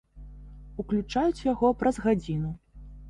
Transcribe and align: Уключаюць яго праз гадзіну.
Уключаюць 0.83 1.43
яго 1.51 1.73
праз 1.83 1.95
гадзіну. 2.07 2.51